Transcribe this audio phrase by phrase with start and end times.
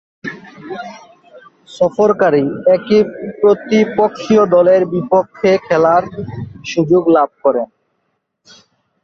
[1.69, 2.43] সফরকারী
[2.75, 3.01] একই
[3.41, 6.03] প্রতিপক্ষীয় দলের বিপক্ষে খেলার
[6.65, 7.67] সুযোগ লাভ করেন।